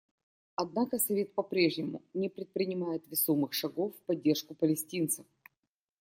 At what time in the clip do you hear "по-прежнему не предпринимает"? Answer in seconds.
1.35-3.07